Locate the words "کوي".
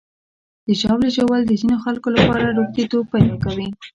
3.43-3.67